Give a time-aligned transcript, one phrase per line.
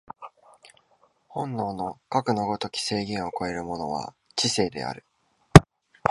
[1.27, 5.05] 本能のかくの如き制限を超えるものは知性である。